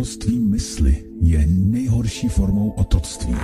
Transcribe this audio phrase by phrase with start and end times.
[0.00, 3.34] otroctví mysli je nejhorší formou otroctví.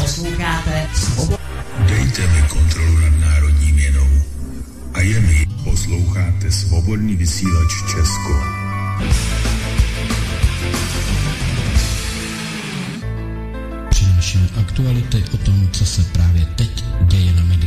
[0.00, 1.42] Posloucháte Svobodu.
[1.88, 4.06] Dejte mi kontrolu nad národní měnou.
[4.94, 5.46] A je mi.
[5.64, 8.32] Posloucháte Svobodný vysílač Česko.
[13.90, 17.61] Přináším aktuality o tom, co se právě teď děje na Midgardu.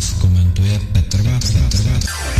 [0.00, 1.70] Nás komentuje Petr Václav.
[1.70, 2.30] Petr Václav.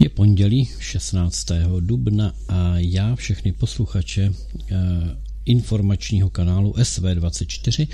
[0.00, 1.46] Je pondělí 16.
[1.80, 4.76] dubna a já všechny posluchače eh,
[5.44, 7.88] informačního kanálu SV24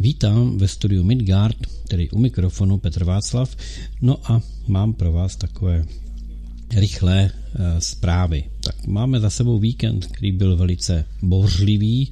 [0.00, 1.56] vítám ve studiu Midgard,
[1.88, 3.56] tedy u mikrofonu Petr Václav.
[4.00, 5.84] No a mám pro vás takové
[6.74, 8.44] rychlé e, zprávy.
[8.68, 12.10] Tak máme za sebou víkend, který byl velice bouřlivý,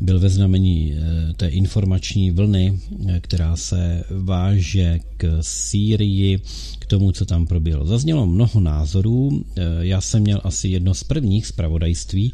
[0.00, 6.40] byl ve znamení e, té informační vlny, e, která se váže k Sýrii,
[6.78, 7.86] k tomu, co tam proběhlo.
[7.86, 12.32] Zaznělo mnoho názorů, e, já jsem měl asi jedno z prvních zpravodajství,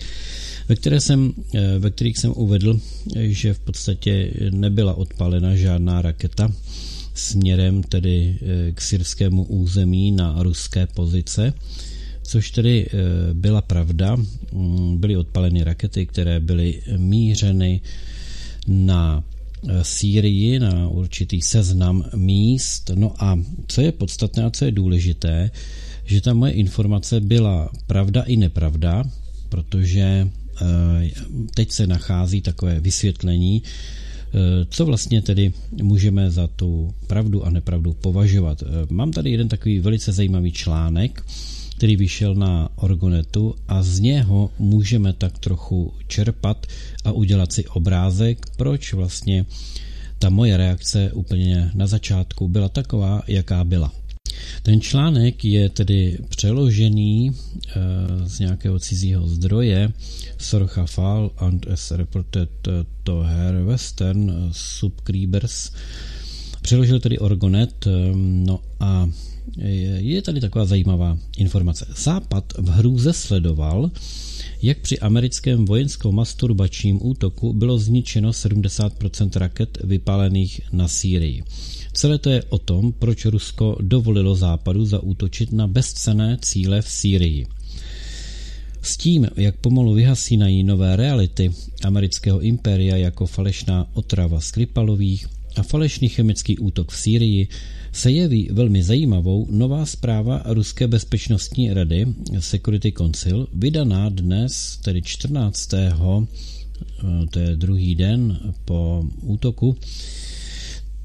[0.68, 1.32] ve, které jsem,
[1.78, 2.80] ve kterých jsem uvedl,
[3.16, 6.52] že v podstatě nebyla odpalena žádná raketa,
[7.14, 11.52] směrem tedy eh, k syrskému území na ruské pozice,
[12.30, 12.94] což tedy eh,
[13.34, 14.16] byla pravda.
[14.52, 17.80] Mm, byly odpaleny rakety, které byly mířeny
[18.66, 19.24] na
[19.68, 22.90] eh, Sýrii, na určitý seznam míst.
[22.94, 25.50] No a co je podstatné a co je důležité,
[26.04, 29.04] že ta moje informace byla pravda i nepravda,
[29.48, 30.28] protože
[31.54, 33.62] teď se nachází takové vysvětlení,
[34.34, 38.62] Eh, co vlastně tedy můžeme za tu pravdu a nepravdu považovat?
[38.62, 41.24] Eh, mám tady jeden takový velice zajímavý článek,
[41.80, 46.66] který vyšel na Orgonetu a z něho můžeme tak trochu čerpat
[47.04, 49.46] a udělat si obrázek, proč vlastně
[50.18, 53.92] ta moje reakce úplně na začátku byla taková, jaká byla.
[54.62, 59.92] Ten článek je tedy přeložený uh, z nějakého cizího zdroje.
[60.38, 62.50] Sorcha Fall and as reported
[63.04, 65.72] to her western subscribers.
[66.62, 69.08] Přeložil tedy Orgonet, no a
[69.96, 71.86] je tady taková zajímavá informace.
[71.96, 73.90] Západ v hrůze sledoval,
[74.62, 81.42] jak při americkém vojensko-masturbačním útoku bylo zničeno 70% raket vypálených na Sýrii.
[81.92, 87.46] Celé to je o tom, proč Rusko dovolilo Západu zaútočit na bezcené cíle v Sýrii.
[88.82, 91.52] S tím, jak pomalu vyhasínají nové reality
[91.84, 97.48] amerického impéria jako falešná otrava Skripalových a falešný chemický útok v Sýrii,
[97.92, 102.06] se jeví velmi zajímavou nová zpráva Ruské bezpečnostní rady
[102.38, 105.68] Security Council, vydaná dnes, tedy 14.
[107.30, 109.76] to je druhý den po útoku,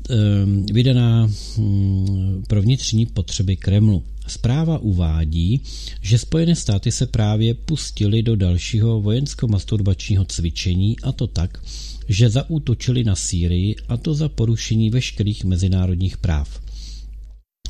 [0.10, 4.04] Ehm, vydaná hm, pro vnitřní potřeby Kremlu.
[4.28, 5.62] Zpráva uvádí,
[6.02, 11.62] že Spojené státy se právě pustili do dalšího vojensko-masturbačního cvičení a to tak,
[12.08, 16.62] že zaútočili na Sýrii a to za porušení veškerých mezinárodních práv.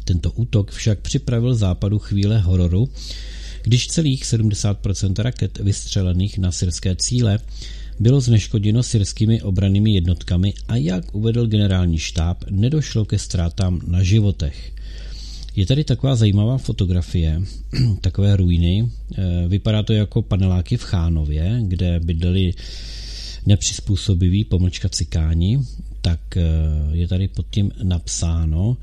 [0.04, 2.90] Tento útok však připravil západu chvíle hororu,
[3.64, 7.40] když celých 70% raket vystřelených na syrské cíle
[8.00, 14.72] bylo zneškoděno syrskými obranými jednotkami a jak uvedl generální štáb, nedošlo ke ztrátám na životech.
[15.56, 17.42] Je tady taková zajímavá fotografie,
[18.02, 18.90] takové ruiny.
[19.18, 22.54] Eh, vypadá to jako paneláky v Chánově, kde bydleli
[23.46, 25.60] nepřizpůsobiví pomlčka cikáni,
[26.02, 26.44] tak eh,
[26.92, 28.78] je tady pod tím napsáno,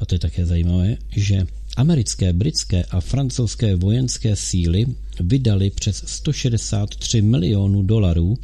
[0.00, 4.86] a to je také zajímavé, že americké, britské a francouzské vojenské síly
[5.20, 8.38] vydali přes 163 milionů dolarů,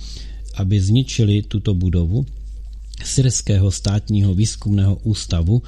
[0.54, 2.26] aby zničili tuto budovu
[3.04, 5.62] Syrského státního výzkumného ústavu,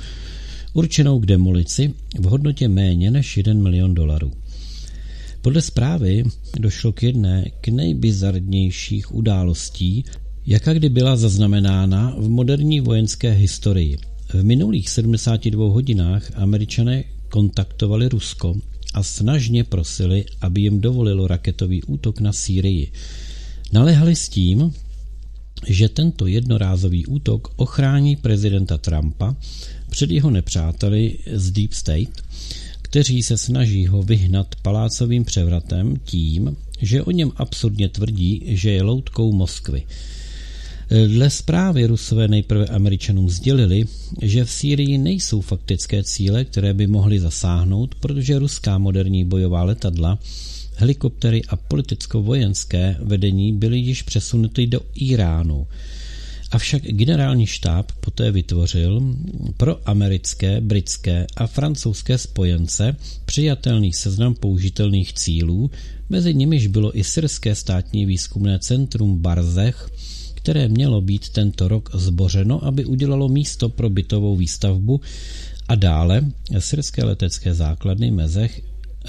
[0.75, 4.33] určenou k demolici v hodnotě méně než 1 milion dolarů.
[5.43, 6.25] Podle zprávy
[6.61, 10.05] došlo k jedné k nejbizarnějších událostí,
[10.47, 13.97] jaká kdy byla zaznamenána v moderní vojenské historii.
[14.35, 18.55] V minulých 72 hodinách američané kontaktovali Rusko
[18.95, 22.93] a snažně prosili, aby jim dovolilo raketový útok na Sýrii.
[23.73, 24.73] Nalehali s tím,
[25.67, 29.37] že tento jednorázový útok ochrání prezidenta Trumpa
[29.95, 32.23] před jeho nepřáteli z Deep State,
[32.83, 38.83] kteří se snaží ho vyhnat palácovým převratem tím, že o něm absurdně tvrdí, že je
[38.83, 39.83] loutkou Moskvy.
[41.07, 43.85] Dle zprávy Rusové nejprve Američanům sdělili,
[44.23, 50.19] že v Sýrii nejsou faktické cíle, které by mohly zasáhnout, protože ruská moderní bojová letadla
[50.77, 55.67] helikoptery a politicko-vojenské vedení byly již přesunuty do Iránu.
[56.55, 59.17] Avšak generální štáb poté vytvořil
[59.57, 65.71] pro americké, britské a francouzské spojence přijatelný seznam použitelných cílů,
[66.09, 69.91] mezi nimiž bylo i syrské státní výzkumné centrum Barzech,
[70.35, 75.01] které mělo být tento rok zbořeno, aby udělalo místo pro bytovou výstavbu
[75.69, 78.63] a dále syrské letecké základny Mezech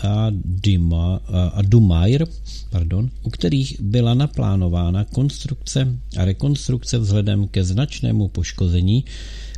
[0.04, 1.16] a, Dima,
[1.54, 2.28] a Dumair,
[2.70, 9.06] pardon, u kterých byla naplánována konstrukce a rekonstrukce vzhledem ke značnému poškození,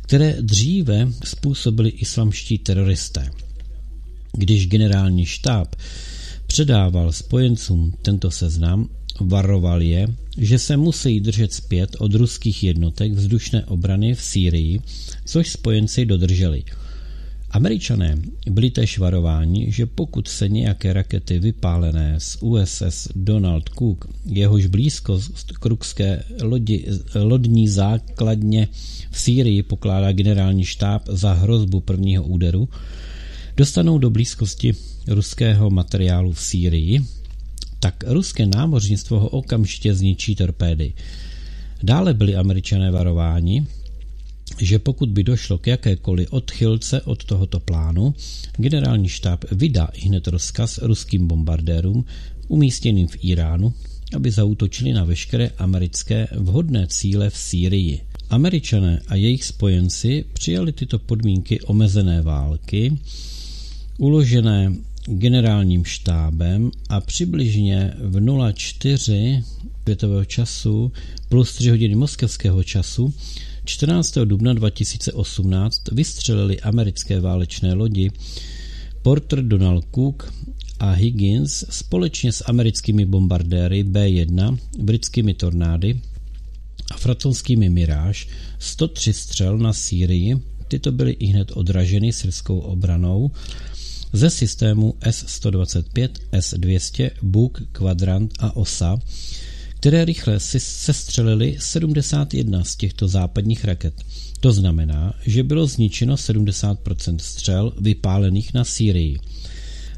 [0.02, 3.30] které dříve způsobili islamští teroristé.
[4.32, 5.74] Když generální štáb
[6.46, 8.88] předával spojencům tento seznam,
[9.20, 10.08] varoval je,
[10.38, 14.80] že se musí držet zpět od ruských jednotek vzdušné obrany v Sýrii,
[15.24, 16.64] což spojenci dodrželi–
[17.50, 18.18] Američané
[18.50, 25.52] byli též varováni, že pokud se nějaké rakety vypálené z USS Donald Cook, jehož blízkost
[25.52, 28.68] krukské lodi, lodní základně
[29.10, 32.68] v Sýrii pokládá generální štáb za hrozbu prvního úderu,
[33.56, 34.74] dostanou do blízkosti
[35.06, 37.04] ruského materiálu v Sýrii,
[37.80, 40.92] tak ruské námořnictvo ho okamžitě zničí torpédy.
[41.82, 43.66] Dále byli američané varováni,
[44.60, 48.14] že pokud by došlo k jakékoliv odchylce od tohoto plánu,
[48.56, 52.04] generální štáb vydá hned rozkaz ruským bombardérům
[52.48, 53.74] umístěným v Iránu,
[54.16, 58.00] aby zautočili na veškeré americké vhodné cíle v Sýrii.
[58.30, 62.98] Američané a jejich spojenci přijali tyto podmínky omezené války,
[63.98, 64.72] uložené
[65.06, 68.20] generálním štábem a přibližně v
[68.52, 69.44] 04
[69.82, 70.92] světového času
[71.28, 73.14] plus 3 hodiny moskevského času
[73.68, 74.18] 14.
[74.24, 78.10] dubna 2018 vystřelili americké válečné lodi
[79.02, 80.34] Porter Donald Cook
[80.78, 86.00] a Higgins společně s americkými bombardéry B-1, britskými tornády
[86.90, 88.24] a francouzskými Mirage
[88.58, 90.36] 103 střel na Sýrii.
[90.68, 93.30] Tyto byly i hned odraženy syrskou obranou
[94.12, 98.98] ze systému S-125, S-200, Buk, Quadrant a OSA,
[99.80, 103.94] které rychle sestřelili 71 z těchto západních raket.
[104.40, 109.18] To znamená, že bylo zničeno 70% střel vypálených na Sýrii.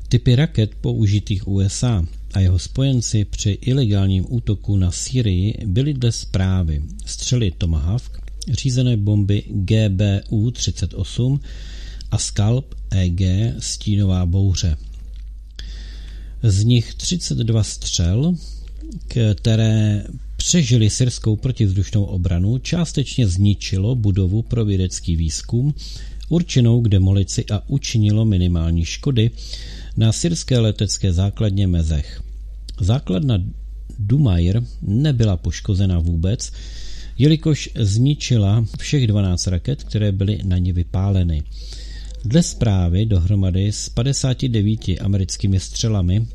[0.09, 6.83] Typy raket použitých USA a jeho spojenci při ilegálním útoku na Sýrii byly dle zprávy
[7.07, 8.21] střely Tomahawk,
[8.53, 11.41] řízené bomby GBU-38
[12.11, 13.21] a Scalp EG
[13.59, 14.77] stínová bouře.
[16.43, 18.35] Z nich 32 střel
[19.35, 20.05] které
[20.37, 25.75] přežili syrskou protivzdušnou obranu, částečně zničilo budovu pro vědecký výzkum,
[26.29, 29.31] určenou k demolici a učinilo minimální škody
[29.97, 32.23] na syrské letecké základně Mezech.
[32.81, 33.39] Základna
[33.99, 36.53] Dumair nebyla poškozena vůbec,
[37.19, 41.43] jelikož zničila všech 12 raket, které byly na ní vypáleny.
[42.25, 46.27] Dle zprávy dohromady s 59 americkými střelami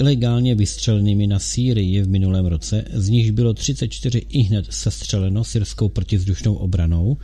[0.00, 5.88] ilegálně vystřelenými na Sýrii v minulém roce, z nichž bylo 34 i hned sestřeleno syrskou
[5.88, 7.16] protivzdušnou obranou.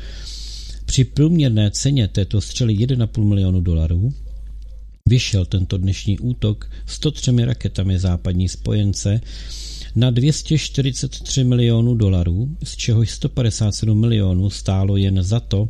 [0.84, 4.12] Při průměrné ceně této střely 1,5 milionu dolarů
[5.06, 9.20] vyšel tento dnešní útok 103 raketami západní spojence
[9.96, 15.69] na 243 milionů dolarů, z čehož 157 milionů stálo jen za to,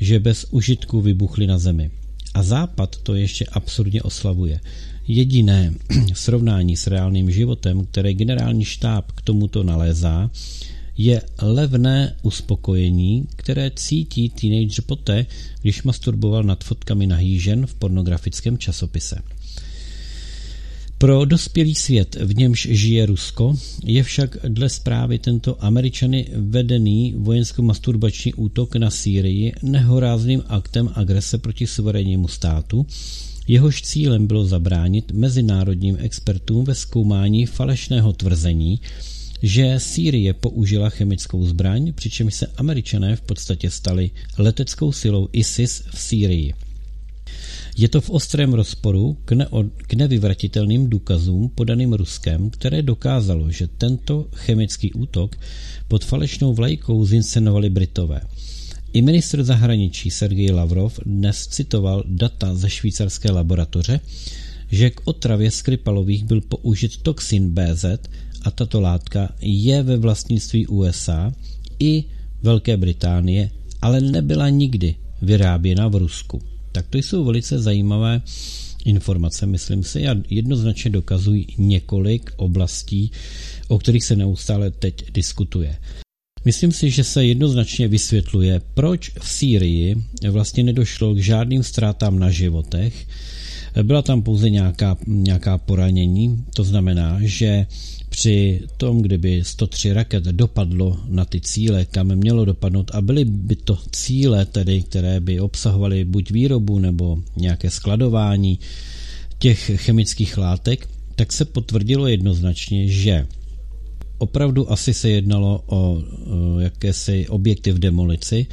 [0.00, 1.90] že bez užitku vybuchly na zemi.
[2.34, 4.60] A Západ to ještě absurdně oslavuje.
[5.08, 5.74] Jediné
[6.14, 10.30] srovnání s reálným životem, které generální štáb k tomuto nalézá,
[10.96, 15.26] je levné uspokojení, které cítí teenager poté,
[15.62, 19.22] když masturboval nad fotkami nahý žen v pornografickém časopise.
[20.98, 28.34] Pro dospělý svět, v němž žije Rusko, je však dle zprávy tento američany vedený vojensko-masturbační
[28.34, 32.86] útok na Sýrii nehorázným aktem agrese proti suverénnímu státu,
[33.48, 38.80] Jehož cílem bylo zabránit mezinárodním expertům ve zkoumání falešného tvrzení,
[39.42, 45.98] že Sýrie použila chemickou zbraň, přičemž se američané v podstatě stali leteckou silou ISIS v
[45.98, 46.54] Sýrii.
[47.76, 53.66] Je to v ostrém rozporu k, neo- k nevyvratitelným důkazům podaným Ruskem, které dokázalo, že
[53.66, 55.36] tento chemický útok
[55.88, 58.20] pod falešnou vlajkou zinscenovali Britové–
[58.94, 64.00] i ministr zahraničí Sergej Lavrov dnes citoval data ze švýcarské laboratoře,
[64.70, 67.84] že k otravě Skripalových byl použit toxin BZ
[68.42, 71.32] a tato látka je ve vlastnictví USA
[71.78, 72.04] i
[72.42, 73.50] Velké Británie,
[73.82, 76.42] ale nebyla nikdy vyráběna v Rusku.
[76.72, 78.22] Tak to jsou velice zajímavé
[78.84, 83.10] informace, myslím si, a jednoznačně dokazují několik oblastí,
[83.68, 85.76] o kterých se neustále teď diskutuje.
[86.44, 89.96] Myslím si, že se jednoznačně vysvětluje, proč v Sýrii
[90.30, 93.06] vlastně nedošlo k žádným ztrátám na životech.
[93.82, 97.66] Byla tam pouze nějaká, nějaká poranění, to znamená, že
[98.08, 103.56] při tom, kdyby 103 raket dopadlo na ty cíle, kam mělo dopadnout a byly by
[103.56, 108.58] to cíle, tedy, které by obsahovaly buď výrobu nebo nějaké skladování
[109.38, 113.26] těch chemických látek, tak se potvrdilo jednoznačně, že
[114.18, 116.02] opravdu asi se jednalo o
[116.58, 118.46] jakési objekty v demolici,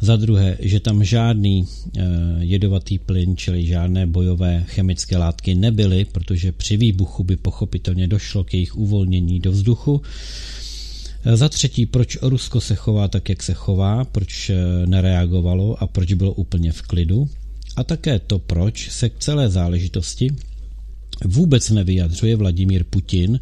[0.00, 2.02] za druhé, že tam žádný eh,
[2.38, 8.54] jedovatý plyn, čili žádné bojové chemické látky nebyly, protože při výbuchu by pochopitelně došlo k
[8.54, 10.02] jejich uvolnění do vzduchu.
[11.24, 15.86] Eh, za třetí, proč Rusko se chová tak, jak se chová, proč eh, nereagovalo a
[15.86, 17.28] proč bylo úplně v klidu.
[17.76, 20.30] A také to, proč se k celé záležitosti
[21.24, 23.40] vůbec nevyjadřuje Vladimír Putin,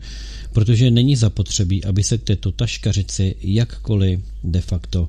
[0.53, 5.09] protože není zapotřebí, aby se k této taškařici jakkoliv de facto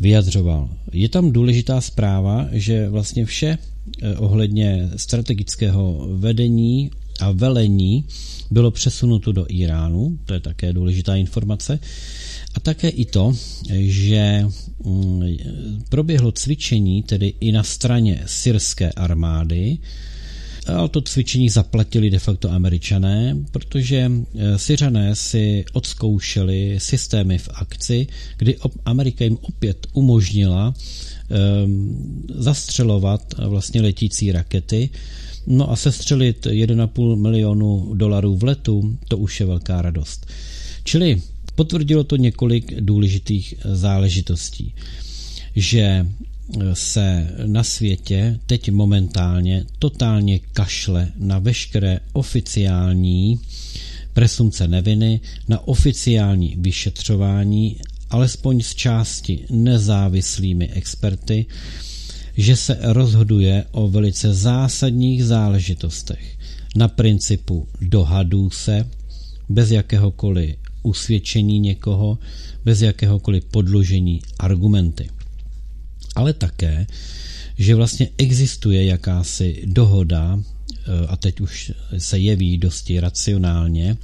[0.00, 0.68] vyjadřoval.
[0.92, 3.58] Je tam důležitá zpráva, že vlastně vše
[4.02, 8.04] eh, ohledně strategického vedení a velení
[8.50, 11.78] bylo přesunuto do Iránu, to je také důležitá informace,
[12.54, 13.36] a také i to,
[13.72, 14.46] že
[14.84, 15.22] mm,
[15.88, 19.78] proběhlo cvičení tedy i na straně syrské armády,
[20.66, 28.06] ale to cvičení zaplatili de facto američané, protože eh, Syřané si odzkoušeli systémy v akci,
[28.36, 30.74] kdy Amerika jim opět umožnila
[31.64, 34.90] um, zastřelovat vlastně letící rakety,
[35.46, 40.26] No a sestřelit 1,5 milionu dolarů v letu, to už je velká radost.
[40.84, 41.22] Čili
[41.54, 44.74] potvrdilo to několik důležitých záležitostí,
[45.56, 46.06] že
[46.72, 53.40] se na světě teď momentálně totálně kašle na veškeré oficiální
[54.12, 57.76] presumce neviny, na oficiální vyšetřování,
[58.10, 61.46] alespoň z části nezávislými experty,
[62.36, 66.38] že se rozhoduje o velice zásadních záležitostech.
[66.76, 68.90] Na principu dohadů se,
[69.48, 72.18] bez jakéhokoliv usvědčení někoho,
[72.64, 75.08] bez jakéhokoliv podložení argumenty
[76.16, 76.86] ale také,
[77.58, 83.96] že vlastně existuje jakási dohoda, eh, a teď už se jeví dosti racionálně,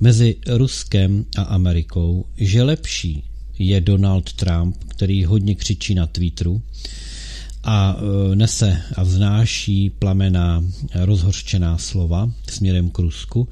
[0.00, 3.24] mezi Ruskem a Amerikou, že lepší
[3.58, 6.62] je Donald Trump, který hodně křičí na Twitteru
[7.64, 13.48] a eh, nese a vznáší plamená rozhořčená slova směrem k Rusku,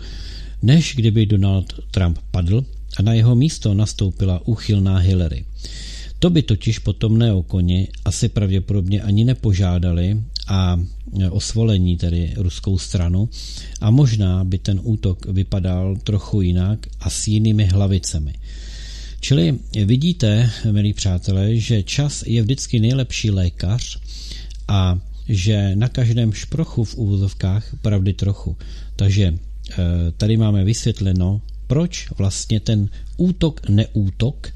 [0.62, 2.64] než kdyby Donald Trump padl
[2.96, 5.44] a na jeho místo nastoupila úchylná Hillary.
[6.20, 10.80] To by totiž potomné okoni asi pravděpodobně ani nepožádali a
[11.20, 13.28] e, o svolení tedy ruskou stranu
[13.80, 18.34] a možná by ten útok vypadal trochu jinak a s jinými hlavicemi.
[19.20, 23.98] Čili vidíte, milí přátelé, že čas je vždycky nejlepší lékař
[24.68, 24.98] a
[25.28, 28.56] že na každém šprochu v úvozovkách pravdy trochu.
[28.96, 29.36] Takže e,
[30.16, 34.52] tady máme vysvětleno, proč vlastně ten útok, neútok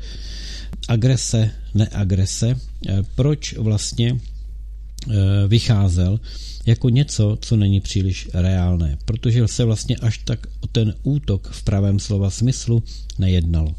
[0.88, 2.56] agrese, neagrese,
[2.88, 5.14] eh, proč vlastně eh,
[5.48, 6.20] vycházel
[6.66, 11.62] jako něco, co není příliš reálné, protože se vlastně až tak o ten útok v
[11.62, 12.82] pravém slova smyslu
[13.18, 13.74] nejednalo.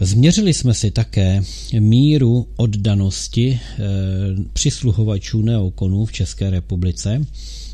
[0.00, 1.42] Změřili jsme si také
[1.78, 3.78] míru oddanosti eh,
[4.52, 7.26] přisluhovačů neokonů v České republice,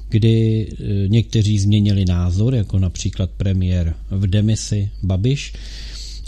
[0.08, 0.68] kdy
[1.06, 5.52] někteří změnili názor, jako například premiér v demisi Babiš,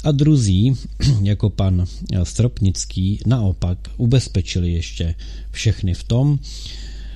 [0.04, 0.74] a druzí,
[1.22, 1.86] jako pan
[2.22, 5.14] Stropnický, naopak ubezpečili ještě
[5.50, 6.38] všechny v tom,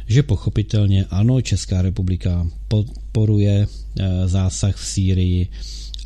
[0.07, 5.49] že pochopitelně ano, Česká republika podporuje eh, zásah v Sýrii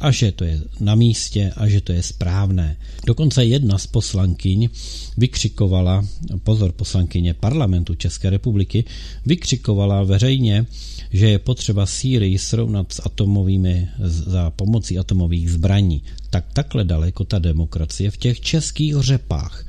[0.00, 2.76] a že to je na místě a že to je správné.
[3.06, 4.68] Dokonce jedna z poslankyň
[5.16, 6.04] vykřikovala,
[6.42, 8.84] pozor poslankyně parlamentu České republiky,
[9.26, 10.66] vykřikovala veřejně,
[11.12, 16.02] že je potřeba Sýrii srovnat s atomovými, za pomocí atomových zbraní.
[16.30, 19.66] Tak takhle daleko ta demokracie v těch českých řepách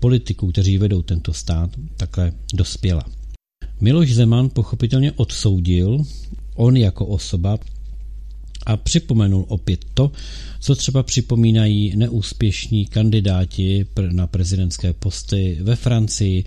[0.00, 3.04] politiků, kteří vedou tento stát, takhle dospěla.
[3.80, 5.98] Miloš Zeman pochopitelně odsoudil,
[6.54, 7.58] on jako osoba,
[8.66, 10.12] a připomenul opět to,
[10.60, 16.44] co třeba připomínají neúspěšní kandidáti na prezidentské posty ve Francii,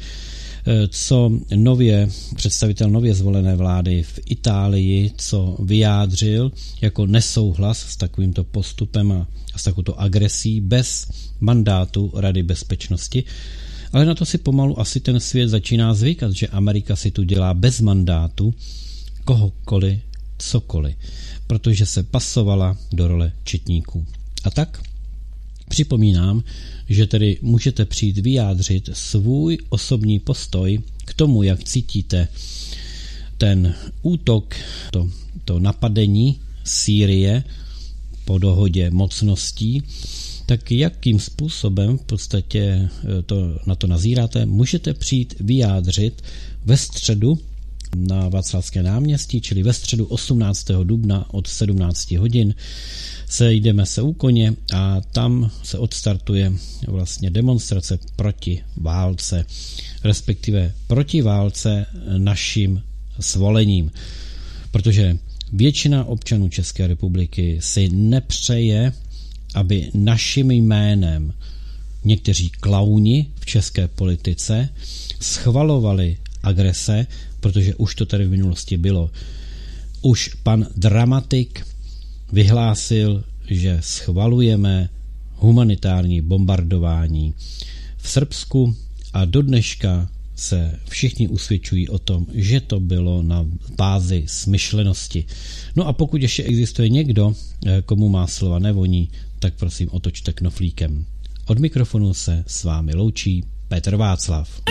[0.90, 6.52] co nově představitel nově zvolené vlády v Itálii, co vyjádřil
[6.82, 11.08] jako nesouhlas s takovýmto postupem a, a s takovou agresí bez
[11.40, 13.24] mandátu Rady bezpečnosti.
[13.94, 17.54] Ale na to si pomalu asi ten svět začíná zvykat, že Amerika si tu dělá
[17.54, 18.54] bez mandátu
[19.26, 20.00] kohokoliv,
[20.38, 20.96] cokoliv,
[21.48, 24.06] protože se pasovala do role četníků.
[24.44, 24.82] A tak
[25.74, 26.44] připomínám,
[26.90, 32.28] že tedy můžete přijít vyjádřit svůj osobní postoj k tomu, jak cítíte
[33.38, 34.56] ten útok,
[34.92, 35.10] to,
[35.46, 37.44] to napadení Sýrie
[38.26, 39.84] po dohodě mocností,
[40.46, 46.22] tak jakým způsobem v podstatě eh, to, na to nazíráte, můžete přijít vyjádřit
[46.66, 47.40] ve středu
[47.96, 50.68] na Václavské náměstí, čili ve středu 18.
[50.84, 52.54] dubna od 17 hodin
[53.34, 56.54] sejdeme se u koně a tam se odstartuje
[56.88, 59.46] vlastně demonstrace proti válce,
[60.04, 61.86] respektive proti válce
[62.18, 62.82] naším
[63.20, 63.92] svolením.
[64.72, 65.18] Protože
[65.54, 68.94] většina občanů České republiky si nepřeje,
[69.56, 71.34] aby naším jménem
[72.04, 74.70] někteří klauni v české politice
[75.20, 77.08] schvalovali agrese,
[77.40, 79.12] protože už to tady v minulosti bylo.
[80.02, 81.73] Už pan dramatik
[82.34, 84.90] vyhlásil, že schvalujeme
[85.36, 87.34] humanitární bombardování
[87.98, 88.76] v Srbsku
[89.14, 93.46] a do dneška se všichni usvědčují o tom, že to bylo na
[93.78, 95.26] bázi smyšlenosti.
[95.76, 97.34] No a pokud ještě existuje někdo,
[97.66, 99.10] eh, komu má slova nevoní,
[99.40, 101.06] tak prosím otočte knoflíkem.
[101.46, 104.62] Od mikrofonu se s vámi loučí Petr Václav.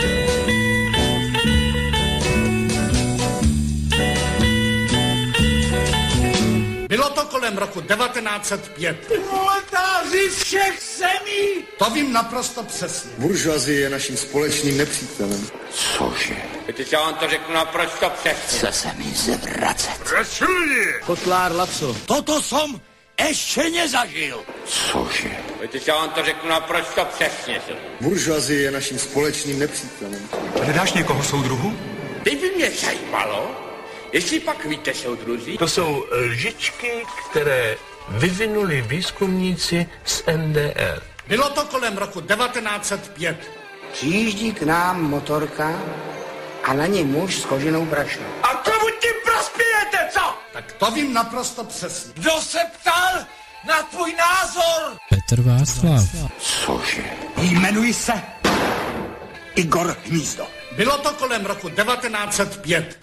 [7.03, 8.97] Bylo to kolem roku 1905.
[9.07, 11.65] Proletáři všech zemí!
[11.79, 13.11] To vím naprosto přesně.
[13.19, 15.47] Buržoazie je naším společným nepřítelem.
[15.71, 16.37] Cože?
[16.67, 18.59] Teď já vám to řeknu naprosto přesně.
[18.59, 20.15] Chce se mi zvracet.
[21.07, 21.97] Kotlár Laco.
[22.07, 22.81] Toto som
[23.29, 24.45] ještě nezažil.
[24.65, 25.37] Cože?
[25.73, 27.61] Teď já vám to řeknu naprosto přesně.
[28.01, 30.29] Buržoazie je naším společným nepřítelem.
[30.63, 31.79] Hledáš někoho soudruhu?
[32.25, 33.72] Teď by mě zajímalo,
[34.13, 37.77] jestli pak víte, soudruzi, To jsou lžičky, které
[38.09, 41.03] vyvinuli výzkumníci z NDR.
[41.29, 43.51] Bylo to kolem roku 1905.
[43.93, 45.81] Přijíždí k nám motorka
[46.65, 48.27] a na něj muž s koženou brašnou.
[48.43, 50.35] A komu tím prospějete, co?
[50.53, 52.13] Tak to vím naprosto přesně.
[52.17, 53.25] Kdo se ptal
[53.69, 54.99] na tvůj názor?
[55.11, 56.05] Petr Václav.
[56.39, 57.05] Cože?
[57.37, 58.13] Jmenuji se
[59.55, 60.47] Igor Hnízdo.
[60.77, 62.99] Bylo to kolem roku 1905.